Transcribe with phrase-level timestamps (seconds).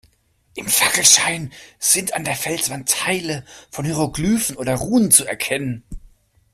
[0.55, 5.83] Im Fackelschein sind an der Felswand Teile von Hieroglyphen oder Runen zu erkennen.